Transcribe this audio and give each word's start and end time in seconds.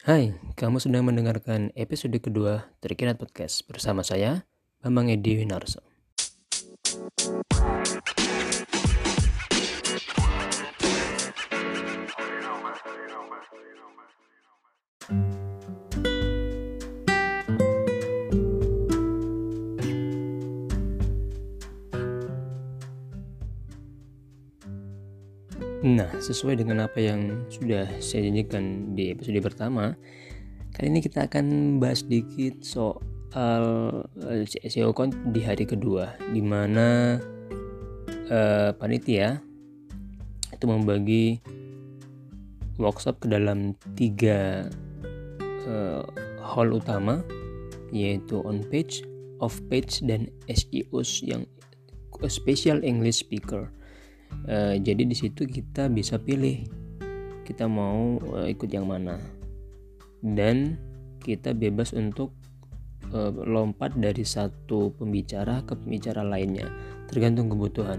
Hai, 0.00 0.32
kamu 0.56 0.80
sedang 0.80 1.04
mendengarkan 1.04 1.76
episode 1.76 2.16
kedua 2.24 2.72
Terkirat 2.80 3.20
Podcast 3.20 3.68
bersama 3.68 4.00
saya, 4.00 4.48
Bambang 4.80 5.12
Edi 5.12 5.36
Winarso. 5.36 5.84
Nah, 25.80 26.12
sesuai 26.12 26.60
dengan 26.60 26.84
apa 26.84 27.00
yang 27.00 27.48
sudah 27.48 27.88
saya 28.04 28.28
janjikan 28.28 28.92
di 28.92 29.16
episode 29.16 29.40
pertama, 29.40 29.96
kali 30.76 30.92
ini 30.92 31.00
kita 31.00 31.24
akan 31.24 31.80
bahas 31.80 32.04
sedikit 32.04 32.60
soal 32.60 33.64
eh, 34.28 34.44
SEO 34.44 34.92
account 34.92 35.16
di 35.32 35.40
hari 35.40 35.64
kedua, 35.64 36.20
di 36.36 36.44
mana 36.44 37.16
uh, 38.28 38.76
panitia 38.76 39.40
itu 40.52 40.64
membagi 40.68 41.40
workshop 42.76 43.24
ke 43.24 43.32
dalam 43.32 43.72
tiga 43.96 44.68
uh, 45.64 46.04
hall 46.44 46.76
utama, 46.76 47.24
yaitu 47.88 48.36
on 48.44 48.60
page, 48.68 49.00
off 49.40 49.56
page, 49.72 50.04
dan 50.04 50.28
SEOs 50.44 51.24
yang 51.24 51.48
special 52.28 52.84
English 52.84 53.24
speaker 53.24 53.72
uh, 54.48 54.74
jadi 54.78 55.02
di 55.04 55.16
situ 55.16 55.46
kita 55.46 55.88
bisa 55.92 56.16
pilih 56.20 56.64
kita 57.44 57.66
mau 57.66 58.22
uh, 58.30 58.46
ikut 58.46 58.70
yang 58.70 58.86
mana. 58.86 59.18
Dan 60.20 60.78
kita 61.18 61.56
bebas 61.56 61.90
untuk 61.96 62.36
uh, 63.10 63.32
lompat 63.32 63.96
dari 63.98 64.22
satu 64.22 64.94
pembicara 64.94 65.66
ke 65.66 65.74
pembicara 65.74 66.22
lainnya 66.22 66.70
tergantung 67.10 67.50
kebutuhan. 67.50 67.98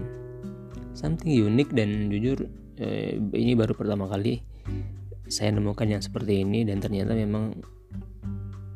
Something 0.96 1.36
unik 1.36 1.68
dan 1.76 2.08
jujur 2.08 2.48
uh, 2.80 3.12
ini 3.36 3.52
baru 3.52 3.76
pertama 3.76 4.08
kali 4.08 4.40
saya 5.28 5.52
nemukan 5.56 5.88
yang 5.88 6.02
seperti 6.04 6.44
ini 6.44 6.64
dan 6.64 6.80
ternyata 6.80 7.16
memang 7.16 7.56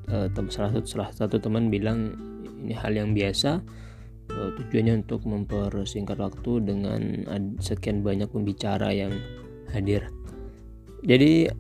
uh, 0.09 0.29
salah 0.49 0.73
satu 0.73 0.87
salah 0.89 1.11
satu 1.13 1.37
teman 1.37 1.69
bilang 1.69 2.17
ini 2.65 2.73
hal 2.73 2.97
yang 2.97 3.13
biasa 3.13 3.61
tujuannya 4.37 5.05
untuk 5.05 5.25
mempersingkat 5.25 6.21
waktu 6.21 6.53
dengan 6.63 7.01
sekian 7.59 8.05
banyak 8.05 8.29
pembicara 8.29 8.93
yang 8.93 9.13
hadir. 9.73 10.09
Jadi 11.07 11.51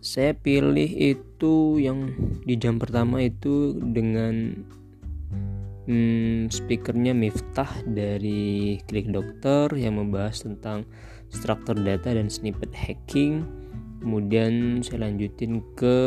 saya 0.00 0.32
pilih 0.32 0.88
itu 0.88 1.76
yang 1.76 2.08
di 2.48 2.56
jam 2.56 2.80
pertama 2.80 3.20
itu 3.20 3.76
dengan 3.76 4.64
hmm, 5.84 6.48
speakernya 6.48 7.12
Miftah 7.12 7.68
dari 7.84 8.80
Klik 8.88 9.12
Dokter 9.12 9.68
yang 9.76 10.00
membahas 10.00 10.44
tentang 10.44 10.88
struktur 11.28 11.76
data 11.76 12.16
dan 12.16 12.32
snippet 12.32 12.72
hacking. 12.72 13.44
Kemudian 14.00 14.80
saya 14.80 15.04
lanjutin 15.04 15.60
ke 15.76 15.98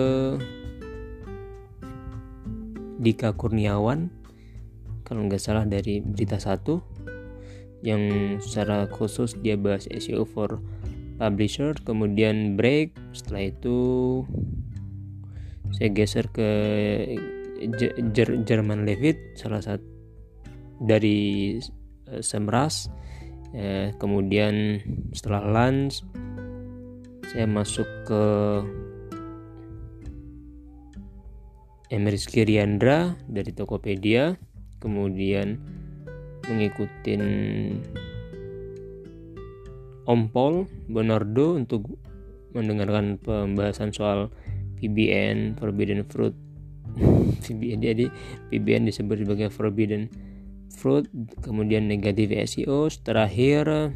Dika 2.98 3.38
Kurniawan 3.38 4.23
kalau 5.14 5.30
nggak 5.30 5.46
salah 5.46 5.62
dari 5.70 6.02
berita 6.02 6.42
satu 6.42 6.82
yang 7.86 8.02
secara 8.42 8.90
khusus 8.90 9.38
dia 9.46 9.54
bahas 9.54 9.86
SEO 9.86 10.26
for 10.26 10.58
publisher 11.22 11.78
kemudian 11.86 12.58
break 12.58 12.98
setelah 13.14 13.54
itu 13.54 13.78
saya 15.70 15.94
geser 15.94 16.34
ke 16.34 16.50
Jerman 18.42 18.90
Levit 18.90 19.38
salah 19.38 19.62
satu 19.62 19.86
dari 20.82 21.62
uh, 22.10 22.18
Semras 22.26 22.90
eh, 23.54 23.94
kemudian 24.02 24.82
setelah 25.14 25.46
lunch 25.46 26.02
saya 27.30 27.46
masuk 27.46 27.86
ke 28.10 28.24
Emeris 31.94 32.26
Kiriandra 32.26 33.14
dari 33.30 33.54
Tokopedia 33.54 34.53
kemudian 34.84 35.56
mengikuti 36.52 37.16
Ompol 40.04 40.68
Bonardo 40.92 41.56
untuk 41.56 41.96
mendengarkan 42.52 43.16
pembahasan 43.24 43.96
soal 43.96 44.28
PBN 44.84 45.56
Forbidden 45.56 46.04
Fruit. 46.04 46.36
PBN 47.48 47.80
jadi 47.80 48.06
PBN 48.52 48.92
disebut 48.92 49.24
sebagai 49.24 49.48
Forbidden 49.48 50.12
Fruit 50.76 51.08
kemudian 51.40 51.88
negatif 51.88 52.34
SEO 52.44 52.92
terakhir 53.02 53.96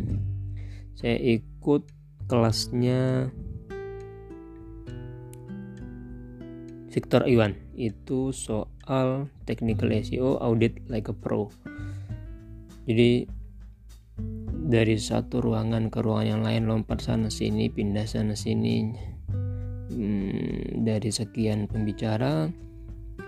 saya 0.96 1.18
ikut 1.20 1.84
kelasnya 2.32 3.30
Victor 6.90 7.28
Iwan 7.28 7.67
itu 7.78 8.34
soal 8.34 9.30
technical 9.46 9.94
SEO 9.94 10.42
audit 10.42 10.82
like 10.90 11.08
a 11.08 11.16
pro. 11.16 11.54
Jadi 12.90 13.30
dari 14.68 14.98
satu 14.98 15.40
ruangan 15.40 15.94
ke 15.94 16.02
ruangan 16.02 16.28
yang 16.28 16.42
lain 16.44 16.64
lompat 16.66 17.00
sana 17.06 17.30
sini 17.30 17.70
pindah 17.70 18.10
sana 18.10 18.34
sini. 18.34 18.92
Hmm, 19.88 20.84
dari 20.84 21.08
sekian 21.08 21.72
pembicara 21.72 22.52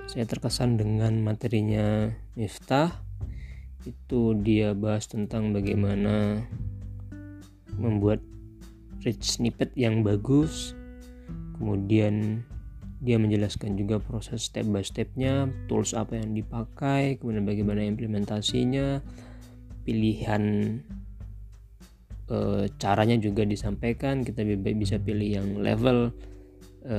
saya 0.09 0.25
terkesan 0.25 0.75
dengan 0.81 1.21
materinya 1.21 2.09
Miftah. 2.33 3.05
Itu 3.85 4.35
dia 4.35 4.73
bahas 4.73 5.07
tentang 5.07 5.53
bagaimana 5.53 6.43
membuat 7.77 8.19
rich 9.05 9.39
snippet 9.39 9.71
yang 9.77 10.01
bagus. 10.03 10.73
Kemudian 11.55 12.43
dia 12.99 13.15
menjelaskan 13.15 13.79
juga 13.79 14.03
proses 14.03 14.43
step 14.43 14.67
by 14.67 14.83
stepnya 14.83 15.47
tools 15.71 15.95
apa 15.95 16.19
yang 16.19 16.35
dipakai 16.35 17.15
kemudian 17.15 17.47
bagaimana 17.47 17.87
implementasinya 17.87 18.99
pilihan 19.87 20.43
e, 22.27 22.67
caranya 22.75 23.15
juga 23.15 23.47
disampaikan. 23.47 24.21
Kita 24.27 24.43
bisa 24.75 24.99
pilih 24.99 25.29
yang 25.41 25.47
level 25.63 26.11
e, 26.83 26.97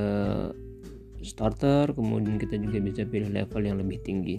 starter 1.21 1.93
kemudian 1.93 2.41
kita 2.41 2.57
juga 2.57 2.81
bisa 2.81 3.05
pilih 3.05 3.29
level 3.29 3.61
yang 3.61 3.77
lebih 3.77 4.01
tinggi. 4.01 4.37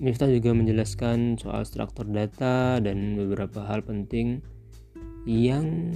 Miftah 0.00 0.32
juga 0.32 0.56
menjelaskan 0.56 1.36
soal 1.36 1.66
struktur 1.68 2.08
data 2.08 2.80
dan 2.80 3.20
beberapa 3.20 3.60
hal 3.68 3.84
penting 3.84 4.40
yang 5.28 5.92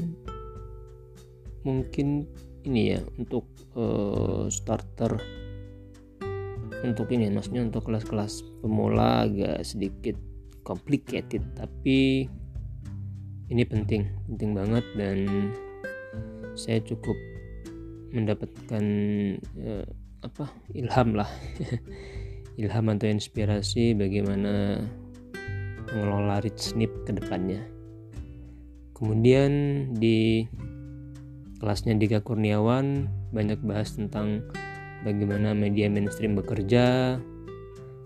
mungkin 1.65 2.29
ini 2.65 2.97
ya 2.97 3.01
untuk 3.21 3.49
uh, 3.77 4.49
starter. 4.49 5.21
Untuk 6.85 7.09
ini 7.17 7.33
maksudnya 7.33 7.65
untuk 7.65 7.89
kelas-kelas 7.89 8.45
pemula 8.61 9.25
agak 9.25 9.65
sedikit 9.65 10.21
complicated 10.69 11.41
tapi 11.57 12.29
ini 13.49 13.63
penting 13.65 14.05
penting 14.29 14.53
banget 14.53 14.85
dan 14.97 15.49
saya 16.57 16.81
cukup 16.85 17.17
mendapatkan 18.13 18.85
uh, 19.61 19.87
apa 20.25 20.49
ilham 20.73 21.17
lah. 21.17 21.29
Ilham 22.55 22.87
atau 22.87 23.11
inspirasi 23.11 23.99
bagaimana 23.99 24.79
mengelola 25.91 26.39
rich 26.39 26.71
snip 26.71 26.91
ke 27.03 27.11
depannya. 27.11 27.67
Kemudian 28.95 29.51
di 29.99 30.47
kelasnya 31.65 31.97
Dika 31.97 32.21
Kurniawan 32.21 33.09
banyak 33.33 33.57
bahas 33.65 33.97
tentang 33.97 34.45
bagaimana 35.01 35.57
media 35.57 35.89
mainstream 35.89 36.37
bekerja, 36.37 37.17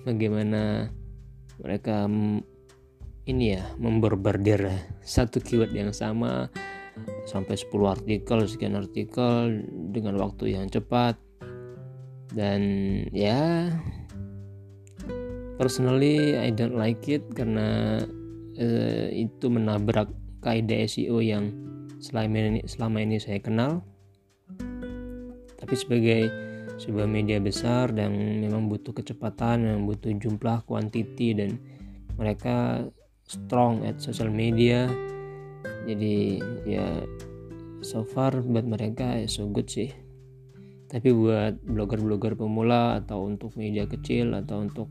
bagaimana 0.06 0.94
mereka 1.58 2.06
ini 3.26 3.58
ya 3.58 3.66
memborbardir 3.82 4.62
satu 5.02 5.42
keyword 5.42 5.74
yang 5.74 5.90
sama 5.90 6.46
sampai 7.26 7.58
10 7.58 7.66
artikel 7.82 8.46
sekian 8.46 8.78
artikel 8.78 9.66
dengan 9.90 10.22
waktu 10.22 10.54
yang 10.54 10.70
cepat. 10.70 11.18
Dan 12.30 12.62
ya 13.10 13.74
personally 15.58 16.38
I 16.38 16.54
don't 16.54 16.78
like 16.78 17.10
it 17.10 17.26
karena 17.34 17.98
uh, 18.54 19.06
itu 19.10 19.50
menabrak 19.50 20.14
kaidah 20.46 20.86
SEO 20.86 21.18
yang 21.18 21.67
selama 21.98 22.34
ini, 22.38 22.60
selama 22.66 22.98
ini 23.02 23.16
saya 23.18 23.38
kenal. 23.42 23.82
Tapi 25.58 25.74
sebagai 25.74 26.20
sebuah 26.78 27.10
media 27.10 27.42
besar 27.42 27.90
dan 27.90 28.14
memang 28.38 28.70
butuh 28.70 28.94
kecepatan 28.94 29.66
memang 29.66 29.90
butuh 29.90 30.14
jumlah 30.14 30.62
kuantiti 30.62 31.34
dan 31.34 31.58
mereka 32.14 32.86
strong 33.26 33.82
at 33.82 33.98
social 33.98 34.30
media. 34.30 34.86
Jadi 35.84 36.38
ya 36.64 37.02
so 37.82 38.06
far 38.06 38.38
buat 38.46 38.64
mereka 38.64 39.18
ya 39.18 39.26
so 39.26 39.50
good 39.50 39.66
sih. 39.66 39.90
Tapi 40.88 41.12
buat 41.12 41.60
blogger-blogger 41.68 42.38
pemula 42.38 42.96
atau 42.96 43.28
untuk 43.28 43.52
media 43.60 43.84
kecil 43.84 44.32
atau 44.32 44.64
untuk 44.64 44.88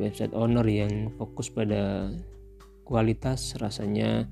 website 0.00 0.32
owner 0.32 0.64
yang 0.64 1.12
fokus 1.20 1.52
pada 1.52 2.08
kualitas 2.88 3.60
rasanya 3.60 4.24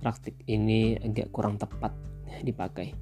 praktik 0.00 0.34
ini 0.48 0.96
agak 0.98 1.30
kurang 1.30 1.60
tepat 1.60 1.92
dipakai. 2.42 2.96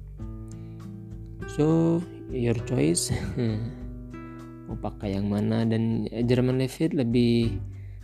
So 1.55 1.97
your 2.29 2.59
choice. 2.69 3.09
Mau 4.69 4.77
pakai 4.77 5.17
yang 5.17 5.33
mana? 5.33 5.65
Dan 5.65 6.05
German 6.29 6.61
Levit 6.61 6.93
lebih 6.93 7.57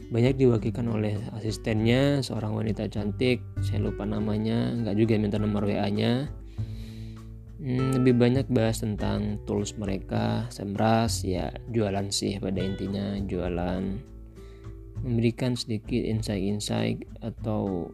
banyak 0.09 0.37
diwakilkan 0.37 0.89
oleh 0.89 1.19
asistennya 1.37 2.25
seorang 2.25 2.57
wanita 2.57 2.89
cantik. 2.89 3.43
Saya 3.61 3.85
lupa 3.85 4.07
namanya 4.07 4.73
nggak 4.73 4.95
juga 4.97 5.13
minta 5.21 5.37
nomor 5.37 5.69
WA 5.69 5.85
nya 5.93 6.25
hmm, 7.59 8.01
lebih 8.01 8.13
banyak 8.21 8.45
bahas 8.53 8.81
tentang 8.85 9.41
tools 9.49 9.73
mereka. 9.77 10.45
Semras 10.53 11.25
ya 11.25 11.49
jualan 11.73 12.09
sih 12.13 12.37
pada 12.37 12.61
intinya 12.61 13.17
jualan. 13.25 13.83
Memberikan 15.05 15.53
sedikit 15.53 16.01
insight-insight 16.01 17.05
atau 17.21 17.93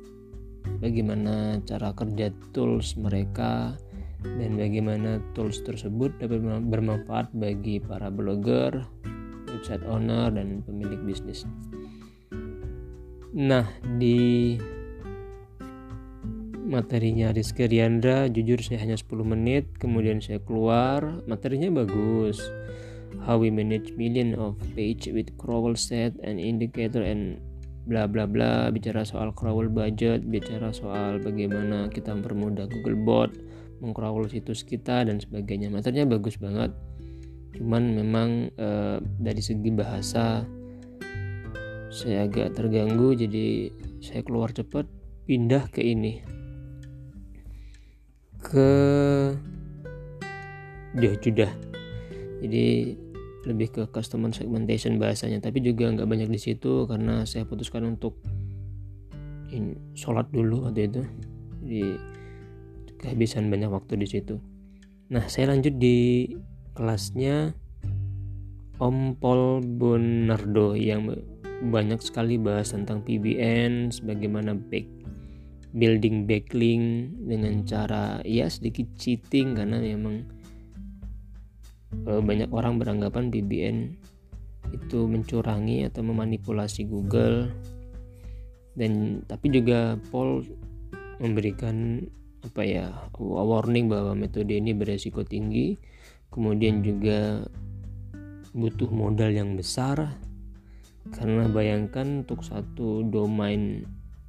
bagaimana 0.82 1.62
cara 1.64 1.94
kerja 1.94 2.34
tools 2.52 2.98
mereka 2.98 3.78
dan 4.26 4.58
bagaimana 4.58 5.22
tools 5.38 5.62
tersebut 5.62 6.18
dapat 6.18 6.42
bermanfaat 6.70 7.34
bagi 7.38 7.82
para 7.82 8.10
blogger, 8.10 8.86
website 9.50 9.86
owner, 9.86 10.30
dan 10.34 10.62
pemilik 10.66 11.00
bisnis. 11.06 11.46
Nah, 13.32 13.66
di 13.98 14.60
materinya 16.72 17.36
Rizky 17.36 17.68
Riandra 17.68 18.32
jujur 18.32 18.64
saya 18.64 18.80
hanya 18.80 18.96
10 18.96 19.28
menit 19.28 19.68
kemudian 19.76 20.24
saya 20.24 20.40
keluar 20.40 21.20
materinya 21.28 21.84
bagus 21.84 22.40
how 23.28 23.36
we 23.36 23.52
manage 23.52 23.92
million 24.00 24.32
of 24.40 24.56
page 24.72 25.12
with 25.12 25.28
crawl 25.36 25.76
set 25.76 26.16
and 26.24 26.40
indicator 26.40 27.04
and 27.04 27.44
bla 27.86 28.06
bla 28.06 28.30
bla 28.30 28.70
bicara 28.70 29.02
soal 29.02 29.34
crawl 29.34 29.66
budget 29.66 30.22
bicara 30.22 30.70
soal 30.70 31.18
bagaimana 31.18 31.90
kita 31.90 32.14
mempermudah 32.14 32.70
Google 32.70 33.00
Bot 33.02 33.32
mengcrawl 33.82 34.30
situs 34.30 34.62
kita 34.62 35.04
dan 35.04 35.18
sebagainya. 35.18 35.74
Materinya 35.74 36.16
bagus 36.16 36.38
banget. 36.38 36.72
Cuman 37.58 37.98
memang 37.98 38.54
e, 38.54 38.70
dari 39.20 39.42
segi 39.42 39.74
bahasa 39.74 40.46
saya 41.92 42.24
agak 42.24 42.56
terganggu 42.56 43.12
jadi 43.18 43.68
saya 44.00 44.24
keluar 44.24 44.54
cepat 44.54 44.88
pindah 45.26 45.68
ke 45.74 45.82
ini. 45.84 46.22
Ke 48.40 48.70
dia 50.96 51.16
sudah 51.20 51.52
jadi 52.42 52.96
lebih 53.46 53.74
ke 53.74 53.82
customer 53.90 54.30
segmentation 54.34 55.02
bahasanya. 55.02 55.42
Tapi 55.42 55.62
juga 55.62 55.90
nggak 55.90 56.10
banyak 56.10 56.30
di 56.30 56.40
situ 56.40 56.86
karena 56.86 57.26
saya 57.26 57.46
putuskan 57.46 57.86
untuk 57.98 58.22
in, 59.50 59.78
sholat 59.98 60.30
dulu 60.30 60.70
waktu 60.70 60.90
itu. 60.90 61.02
Jadi 61.62 61.84
kehabisan 63.02 63.50
banyak 63.50 63.70
waktu 63.70 63.98
di 63.98 64.08
situ. 64.08 64.38
Nah 65.12 65.26
saya 65.28 65.52
lanjut 65.52 65.76
di 65.82 66.30
kelasnya 66.78 67.52
Om 68.82 69.22
Paul 69.22 69.62
Bonardo 69.62 70.74
yang 70.74 71.06
banyak 71.62 72.02
sekali 72.02 72.42
bahas 72.42 72.74
tentang 72.74 73.06
PBN, 73.06 73.94
bagaimana 74.02 74.58
back 74.58 74.90
building 75.72 76.28
backlink 76.28 77.16
dengan 77.22 77.64
cara 77.64 78.20
ya 78.28 78.50
sedikit 78.52 78.90
cheating 79.00 79.56
karena 79.56 79.80
memang 79.80 80.28
banyak 82.02 82.50
orang 82.56 82.80
beranggapan 82.80 83.28
PBN 83.28 83.78
itu 84.72 85.00
mencurangi 85.08 85.88
atau 85.88 86.02
memanipulasi 86.02 86.88
Google. 86.88 87.52
Dan 88.72 89.24
tapi 89.28 89.52
juga 89.52 90.00
Paul 90.10 90.48
memberikan 91.20 92.00
apa 92.42 92.66
ya 92.66 92.90
warning 93.22 93.92
bahwa 93.92 94.16
metode 94.16 94.56
ini 94.56 94.72
beresiko 94.72 95.22
tinggi. 95.28 95.76
Kemudian 96.32 96.80
juga 96.80 97.44
butuh 98.56 98.88
modal 98.88 99.36
yang 99.36 99.60
besar. 99.60 100.16
Karena 101.12 101.50
bayangkan 101.50 102.24
untuk 102.24 102.46
satu 102.46 103.04
domain 103.04 103.84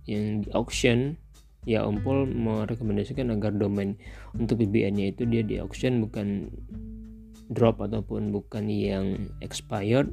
yang 0.09 0.43
di 0.43 0.51
auction 0.51 1.15
ya 1.63 1.87
Om 1.87 2.03
Pol 2.03 2.27
merekomendasikan 2.27 3.31
agar 3.31 3.55
domain 3.55 3.95
untuk 4.35 4.59
BBN-nya 4.59 5.15
itu 5.15 5.23
dia 5.31 5.47
di 5.47 5.63
auction 5.63 6.03
bukan 6.03 6.51
drop 7.51 7.83
ataupun 7.83 8.31
bukan 8.31 8.71
yang 8.71 9.33
expired 9.43 10.13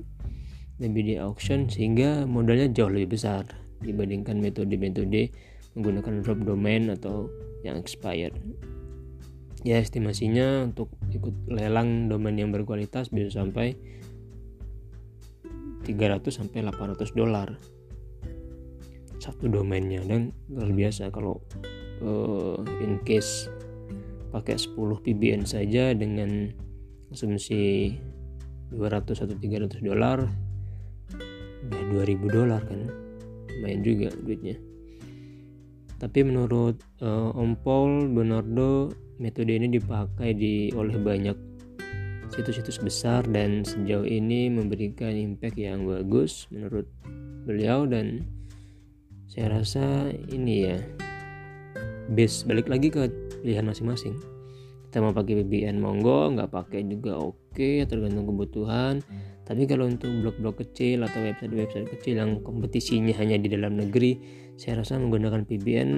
lebih 0.79 1.03
di 1.05 1.15
auction 1.19 1.67
sehingga 1.67 2.23
modalnya 2.23 2.71
jauh 2.71 2.89
lebih 2.89 3.19
besar 3.19 3.43
dibandingkan 3.83 4.39
metode-metode 4.39 5.31
menggunakan 5.75 6.23
drop 6.23 6.39
domain 6.43 6.91
atau 6.91 7.27
yang 7.61 7.75
expired. 7.75 8.35
Ya 9.67 9.83
estimasinya 9.83 10.71
untuk 10.71 10.87
ikut 11.11 11.51
lelang 11.51 12.07
domain 12.07 12.39
yang 12.39 12.55
berkualitas 12.55 13.11
bisa 13.11 13.43
sampai 13.43 13.75
300 15.83 16.23
sampai 16.31 16.63
800 16.63 17.11
dolar 17.11 17.59
satu 19.19 19.51
domainnya. 19.51 19.99
Dan 20.07 20.31
luar 20.47 20.71
biasa 20.71 21.11
kalau 21.11 21.43
uh, 21.99 22.55
in 22.79 23.03
case 23.03 23.51
pakai 24.31 24.55
10 24.55 24.79
PBN 24.79 25.43
saja 25.43 25.91
dengan 25.91 26.55
asumsi 27.09 27.93
200 28.73 29.25
atau 29.25 29.35
300 29.35 29.81
dolar 29.81 30.29
udah 31.69 31.81
2000 31.93 32.29
dolar 32.29 32.61
kan. 32.65 32.89
Lumayan 33.59 33.81
juga 33.83 34.09
duitnya. 34.23 34.55
Tapi 35.99 36.23
menurut 36.23 36.79
uh, 37.03 37.35
Om 37.35 37.59
Paul 37.59 38.07
Bernardo 38.15 38.93
metode 39.19 39.51
ini 39.51 39.67
dipakai 39.67 40.31
di 40.31 40.71
oleh 40.71 40.95
banyak 40.95 41.35
situs-situs 42.31 42.79
besar 42.79 43.25
dan 43.27 43.67
sejauh 43.67 44.07
ini 44.07 44.47
memberikan 44.47 45.11
impact 45.11 45.59
yang 45.59 45.83
bagus 45.83 46.47
menurut 46.53 46.87
beliau 47.43 47.83
dan 47.83 48.23
saya 49.27 49.59
rasa 49.59 50.13
ini 50.31 50.71
ya 50.71 50.77
base. 52.15 52.47
Balik 52.47 52.71
lagi 52.71 52.87
ke 52.87 53.11
pilihan 53.43 53.67
masing-masing 53.67 54.38
kita 54.89 55.05
mau 55.05 55.13
pakai 55.13 55.45
VPN 55.45 55.77
monggo 55.77 56.33
nggak 56.33 56.49
pakai 56.49 56.81
juga 56.89 57.21
oke 57.21 57.53
okay, 57.53 57.85
tergantung 57.85 58.25
kebutuhan. 58.25 59.05
Tapi 59.45 59.69
kalau 59.69 59.85
untuk 59.85 60.09
blog-blog 60.09 60.65
kecil 60.65 61.05
atau 61.05 61.21
website-website 61.21 61.93
kecil 61.93 62.17
yang 62.17 62.41
kompetisinya 62.41 63.13
hanya 63.21 63.37
di 63.37 63.53
dalam 63.53 63.77
negeri 63.77 64.17
saya 64.57 64.81
rasa 64.81 64.97
menggunakan 64.97 65.45
VPN 65.45 65.89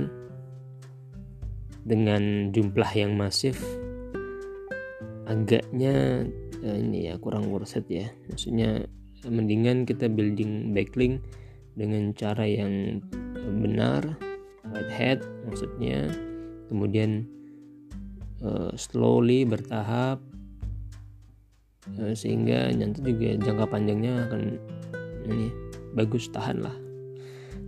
dengan 1.87 2.51
jumlah 2.51 2.91
yang 2.91 3.15
masif 3.15 3.57
agaknya 5.31 6.27
uh, 6.59 6.77
ini 6.77 7.07
ya 7.07 7.15
kurang 7.15 7.47
worth 7.47 7.79
it 7.79 7.87
ya. 7.87 8.11
Maksudnya 8.27 8.83
mendingan 9.23 9.87
kita 9.87 10.11
building 10.11 10.75
backlink 10.75 11.23
dengan 11.79 12.11
cara 12.11 12.43
yang 12.43 12.99
benar 13.39 14.03
white 14.67 14.91
hat 14.91 15.19
maksudnya. 15.47 16.11
Kemudian 16.67 17.27
uh, 18.43 18.73
slowly 18.77 19.45
bertahap 19.45 20.21
uh, 21.97 22.13
sehingga 22.13 22.69
nanti 22.73 23.01
juga 23.01 23.37
jangka 23.41 23.65
panjangnya 23.69 24.27
akan 24.29 24.41
ini 25.25 25.47
bagus 25.93 26.29
tahan 26.33 26.61
lah. 26.65 26.75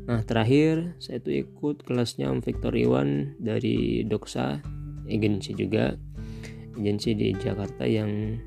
Nah 0.03 0.19
terakhir 0.27 0.99
saya 0.99 1.23
tuh 1.23 1.47
ikut 1.47 1.87
kelasnya 1.87 2.27
Om 2.27 2.43
Victor 2.43 2.75
Iwan 2.75 3.39
dari 3.39 4.03
Doksa 4.03 4.59
agensi 5.07 5.55
juga. 5.55 5.95
Agensi 6.73 7.13
di 7.13 7.29
Jakarta 7.37 7.85
yang 7.85 8.41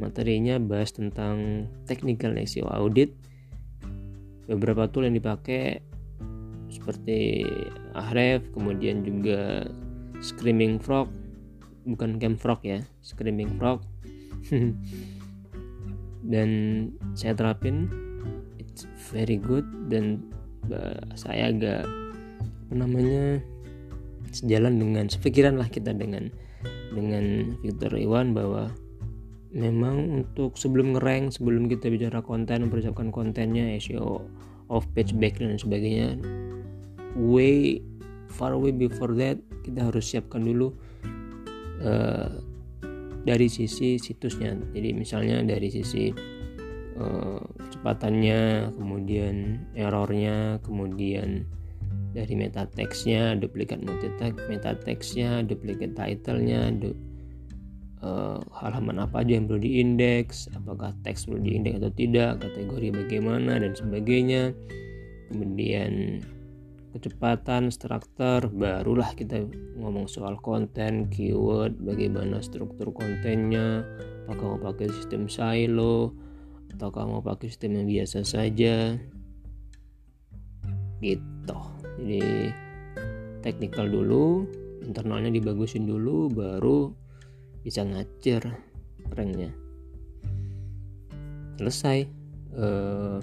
materinya 0.00 0.56
bahas 0.56 0.96
tentang 0.96 1.68
technical 1.84 2.32
SEO 2.48 2.66
audit. 2.72 3.12
Beberapa 4.48 4.88
tool 4.90 5.06
yang 5.06 5.14
dipakai 5.14 5.84
seperti 6.72 7.44
Ahref 7.94 8.46
kemudian 8.56 9.04
juga 9.04 9.68
Screaming 10.20 10.78
Frog. 10.80 11.08
Bukan 11.88 12.20
Camfrog 12.20 12.60
ya 12.64 12.80
Screaming 13.00 13.56
Frog. 13.56 13.84
Dan 16.32 16.50
saya 17.16 17.32
terapin 17.34 17.88
it's 18.60 18.84
very 19.10 19.40
good. 19.40 19.64
Dan 19.88 20.20
saya 21.18 21.50
agak 21.50 21.82
apa 22.70 22.74
namanya 22.86 23.42
sejalan 24.30 24.78
dengan 24.78 25.10
sepikiran 25.10 25.58
lah 25.58 25.66
kita 25.66 25.90
dengan 25.90 26.30
dengan 26.94 27.58
Victor 27.66 27.98
Iwan 27.98 28.30
bahwa 28.30 28.70
memang 29.50 30.22
untuk 30.22 30.54
sebelum 30.54 30.94
ngerank 30.94 31.34
sebelum 31.34 31.66
kita 31.66 31.90
bicara 31.90 32.22
konten 32.22 32.70
mempersiapkan 32.70 33.10
kontennya 33.10 33.74
SEO 33.82 34.22
off 34.70 34.86
page 34.94 35.10
back 35.18 35.42
dan 35.42 35.58
sebagainya 35.58 36.14
way 37.18 37.82
far 38.30 38.54
away 38.54 38.70
before 38.70 39.12
that 39.18 39.36
kita 39.66 39.90
harus 39.90 40.06
siapkan 40.06 40.46
dulu 40.46 40.72
uh, 41.82 42.30
dari 43.26 43.52
sisi 43.52 44.00
situsnya. 44.00 44.56
Jadi 44.72 44.96
misalnya 44.96 45.44
dari 45.44 45.68
sisi 45.68 46.08
uh, 46.96 47.42
kecepatannya 47.42 48.72
kemudian 48.78 49.60
errornya 49.76 50.62
kemudian 50.64 51.44
dari 52.10 52.34
meta 52.34 52.66
teksnya 52.66 53.38
duplikat 53.38 53.78
meta 54.50 54.74
teksnya 54.82 55.46
duplikat 55.46 55.94
titlenya 55.94 56.74
du, 56.74 56.90
uh, 58.02 58.40
halaman 58.50 58.98
apa 58.98 59.22
aja 59.22 59.38
yang 59.38 59.46
perlu 59.46 59.62
diindeks 59.62 60.50
apakah 60.58 60.90
teks 61.06 61.30
perlu 61.30 61.44
diindeks 61.44 61.78
atau 61.78 61.92
tidak 61.94 62.42
kategori 62.42 62.88
bagaimana 63.04 63.60
dan 63.60 63.72
sebagainya. 63.76 64.56
Kemudian 65.30 66.18
kecepatan 66.90 67.70
struktur 67.70 68.50
barulah 68.50 69.14
kita 69.14 69.46
ngomong 69.78 70.10
soal 70.10 70.34
konten 70.42 71.06
keyword 71.06 71.78
bagaimana 71.78 72.42
struktur 72.42 72.90
kontennya 72.90 73.86
apakah 74.26 74.58
mau 74.58 74.60
pakai 74.70 74.90
sistem 74.90 75.30
silo 75.30 76.14
atau 76.74 76.90
mau 77.06 77.22
pakai 77.22 77.50
sistem 77.50 77.82
yang 77.82 77.86
biasa 77.90 78.22
saja. 78.22 78.94
Gitu. 81.00 81.58
Jadi 81.98 82.22
teknikal 83.40 83.88
dulu 83.88 84.46
internalnya 84.84 85.32
dibagusin 85.32 85.88
dulu 85.88 86.30
baru 86.30 86.92
bisa 87.66 87.84
ngajar 87.84 88.54
ranknya 89.12 89.52
selesai. 91.60 92.08
Uh, 92.50 93.20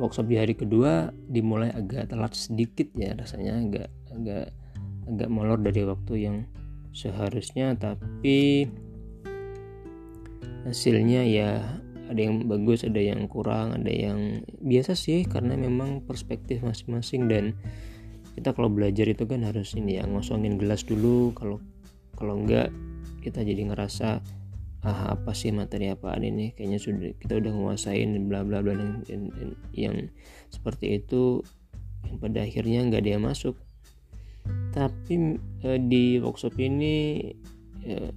workshop 0.00 0.28
di 0.28 0.36
hari 0.40 0.54
kedua 0.56 1.12
dimulai 1.28 1.72
agak 1.72 2.08
telat 2.08 2.32
sedikit 2.32 2.88
ya 2.96 3.12
rasanya 3.16 3.60
agak 3.60 3.88
agak 4.12 4.46
agak 5.08 5.28
molor 5.28 5.58
dari 5.60 5.82
waktu 5.84 6.14
yang 6.16 6.36
seharusnya 6.92 7.74
tapi 7.76 8.68
hasilnya 10.68 11.26
ya 11.26 11.50
ada 12.12 12.20
yang 12.20 12.44
bagus 12.44 12.84
ada 12.84 13.00
yang 13.00 13.24
kurang 13.26 13.72
ada 13.72 13.88
yang 13.88 14.44
biasa 14.60 14.92
sih 14.92 15.24
karena 15.24 15.56
memang 15.56 16.04
perspektif 16.04 16.60
masing-masing 16.60 17.26
dan 17.26 17.44
kita 18.36 18.52
kalau 18.56 18.68
belajar 18.72 19.08
itu 19.08 19.24
kan 19.28 19.44
harus 19.44 19.76
ini 19.76 20.00
ya 20.00 20.04
ngosongin 20.08 20.56
gelas 20.56 20.84
dulu 20.84 21.32
kalau 21.36 21.58
kalau 22.16 22.38
enggak 22.38 22.72
kita 23.24 23.44
jadi 23.44 23.72
ngerasa 23.72 24.20
ah 24.82 25.14
apa 25.14 25.30
sih 25.32 25.54
materi 25.54 25.90
apaan 25.90 26.26
ini? 26.26 26.50
Kayaknya 26.58 26.78
sudah 26.82 27.10
kita 27.22 27.38
udah 27.38 27.52
menguasain 27.54 28.10
bla 28.26 28.42
bla 28.42 28.58
bla 28.62 28.74
yang, 28.74 29.02
yang, 29.06 29.24
yang 29.74 29.96
seperti 30.50 30.98
itu 30.98 31.46
yang 32.06 32.18
pada 32.18 32.42
akhirnya 32.42 32.82
nggak 32.90 33.04
dia 33.06 33.18
masuk. 33.22 33.54
Tapi 34.74 35.38
eh, 35.62 35.78
di 35.78 36.18
workshop 36.18 36.58
ini 36.58 37.30
eh, 37.86 38.12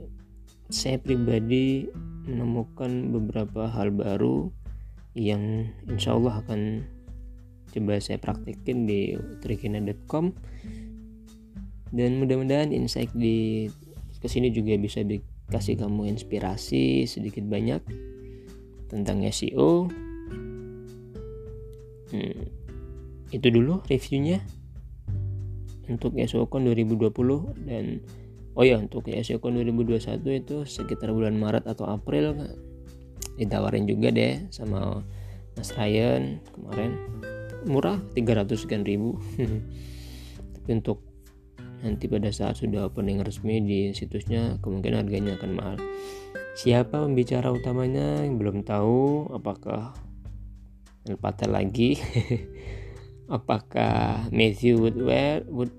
saya 0.74 0.98
pribadi 0.98 1.86
menemukan 2.26 3.14
beberapa 3.14 3.70
hal 3.70 3.94
baru 3.94 4.50
yang 5.14 5.70
insya 5.86 6.18
Allah 6.18 6.42
akan 6.42 6.82
coba 7.72 8.02
saya 8.02 8.18
praktekin 8.18 8.90
di 8.90 9.14
trikina.com 9.44 10.34
dan 11.94 12.18
mudah-mudahan 12.18 12.74
insight 12.74 13.12
di 13.14 13.70
ke 14.20 14.28
sini 14.28 14.50
juga 14.50 14.74
bisa 14.80 15.06
kasih 15.50 15.78
kamu 15.78 16.10
inspirasi 16.10 17.06
sedikit 17.06 17.46
banyak 17.46 17.82
tentang 18.90 19.22
SEO 19.30 19.90
hmm, 22.10 22.42
itu 23.34 23.48
dulu 23.50 23.82
reviewnya 23.86 24.42
untuk 25.86 26.18
SEOcon 26.18 26.66
2020 26.74 27.14
dan 27.70 28.02
oh 28.58 28.66
ya 28.66 28.82
untuk 28.82 29.06
SEOcon 29.06 29.62
2021 29.62 30.42
itu 30.42 30.66
sekitar 30.66 31.14
bulan 31.14 31.38
Maret 31.38 31.70
atau 31.70 31.86
April 31.86 32.34
ditawarin 33.36 33.86
juga 33.86 34.10
deh 34.10 34.48
sama 34.50 35.04
Mas 35.56 35.72
Ryan 35.76 36.40
kemarin. 36.52 36.92
Murah 37.66 37.98
300 38.14 38.54
sekian 38.56 38.84
ribu. 38.86 39.18
Tapi 40.54 40.70
untuk 40.70 41.02
nanti 41.82 42.06
pada 42.08 42.32
saat 42.32 42.62
sudah 42.62 42.88
opening 42.88 43.20
resmi 43.26 43.60
di 43.60 43.80
situsnya 43.92 44.62
kemungkinan 44.64 45.08
harganya 45.08 45.36
akan 45.36 45.52
mahal. 45.58 45.78
Siapa 46.56 47.04
pembicara 47.04 47.52
utamanya 47.52 48.24
yang 48.24 48.40
belum 48.40 48.64
tahu 48.64 49.28
apakah 49.36 49.92
El 51.06 51.20
Patel 51.20 51.52
lagi? 51.54 52.00
Apakah 53.26 54.30
Matthew 54.30 54.78
Woodward 54.78 55.50
Wood, 55.50 55.74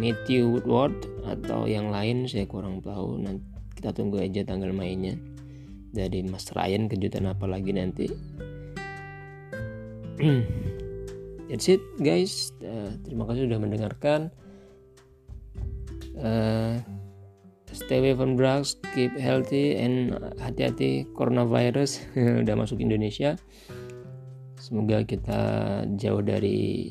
Matthew 0.00 0.48
Woodward 0.48 0.96
atau 1.28 1.68
yang 1.68 1.92
lain? 1.92 2.24
Saya 2.24 2.48
kurang 2.48 2.80
tahu. 2.80 3.20
Nanti 3.20 3.44
kita 3.76 3.92
tunggu 3.92 4.20
aja 4.20 4.44
tanggal 4.44 4.72
mainnya. 4.72 5.16
Dari 5.92 6.24
Mas 6.24 6.48
Ryan 6.52 6.88
kejutan 6.88 7.28
apa 7.28 7.44
lagi 7.48 7.72
nanti? 7.72 8.08
That's 11.48 11.68
it 11.68 11.84
guys. 12.00 12.52
Uh, 12.60 12.96
terima 13.04 13.28
kasih 13.28 13.48
sudah 13.48 13.60
mendengarkan 13.60 14.32
uh, 16.20 16.78
stay 17.72 18.00
away 18.00 18.14
from 18.16 18.36
drugs 18.40 18.76
keep 18.96 19.12
healthy 19.16 19.76
and 19.76 20.16
hati-hati 20.40 21.04
coronavirus. 21.12 22.00
Udah 22.42 22.54
masuk 22.56 22.80
Indonesia. 22.80 23.36
Semoga 24.56 25.04
kita 25.04 25.40
jauh 25.94 26.24
dari 26.24 26.90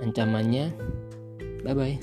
ancamannya. 0.00 0.72
Bye 1.60 1.76
bye 1.76 1.98